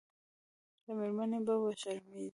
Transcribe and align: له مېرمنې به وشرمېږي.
له 0.85 0.91
مېرمنې 0.97 1.39
به 1.45 1.53
وشرمېږي. 1.63 2.27